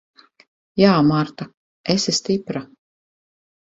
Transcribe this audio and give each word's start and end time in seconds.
Jā, 0.83 0.95
Marta. 1.11 1.49
Esi 1.97 2.19
stipra. 2.23 2.67